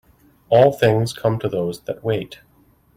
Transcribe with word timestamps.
All 0.49 0.73
things 0.73 1.13
come 1.13 1.37
to 1.37 1.47
those 1.47 1.81
that 1.81 2.03
wait. 2.03 2.39